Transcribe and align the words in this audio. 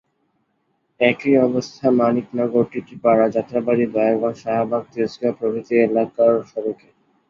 একই 0.99 1.33
অবস্থা 1.39 1.85
মানিকনগর 1.99 2.63
টিটি 2.71 2.95
পাড়া, 3.03 3.25
যাত্রাবাড়ী, 3.35 3.85
দয়াগঞ্জ, 3.93 4.37
শাহবাগ, 4.43 4.83
তেজগাঁও 4.93 5.37
প্রভৃতি 5.39 5.73
এলাকার 5.79 6.33
সড়কে। 6.51 6.87